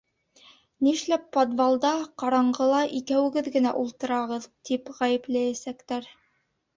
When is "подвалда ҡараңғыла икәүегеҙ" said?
1.35-3.49